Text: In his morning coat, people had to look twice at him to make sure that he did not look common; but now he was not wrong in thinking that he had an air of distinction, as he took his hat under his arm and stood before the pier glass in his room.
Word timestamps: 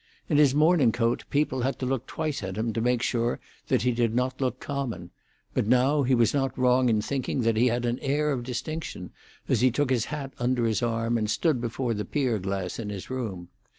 In 0.27 0.37
his 0.39 0.55
morning 0.55 0.91
coat, 0.91 1.25
people 1.29 1.61
had 1.61 1.77
to 1.77 1.85
look 1.85 2.07
twice 2.07 2.41
at 2.41 2.57
him 2.57 2.73
to 2.73 2.81
make 2.81 3.03
sure 3.03 3.39
that 3.67 3.83
he 3.83 3.91
did 3.91 4.15
not 4.15 4.41
look 4.41 4.59
common; 4.59 5.11
but 5.53 5.67
now 5.67 6.01
he 6.01 6.15
was 6.15 6.33
not 6.33 6.57
wrong 6.57 6.89
in 6.89 7.03
thinking 7.03 7.41
that 7.41 7.55
he 7.55 7.67
had 7.67 7.85
an 7.85 7.99
air 7.99 8.31
of 8.31 8.41
distinction, 8.41 9.11
as 9.47 9.61
he 9.61 9.69
took 9.69 9.91
his 9.91 10.05
hat 10.05 10.33
under 10.39 10.65
his 10.65 10.81
arm 10.81 11.19
and 11.19 11.29
stood 11.29 11.61
before 11.61 11.93
the 11.93 12.03
pier 12.03 12.39
glass 12.39 12.79
in 12.79 12.89
his 12.89 13.11
room. 13.11 13.49